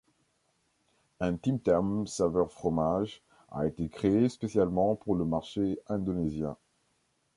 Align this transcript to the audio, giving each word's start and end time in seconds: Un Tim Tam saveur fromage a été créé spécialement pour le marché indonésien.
Un 1.19 1.35
Tim 1.37 1.57
Tam 1.59 2.07
saveur 2.07 2.51
fromage 2.51 3.21
a 3.51 3.67
été 3.67 3.87
créé 3.87 4.29
spécialement 4.29 4.95
pour 4.95 5.13
le 5.13 5.25
marché 5.25 5.79
indonésien. 5.85 6.57